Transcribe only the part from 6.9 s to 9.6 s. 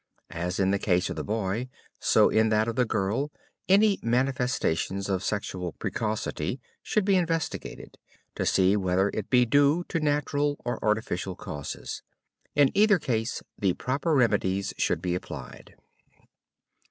be investigated, to see whether it be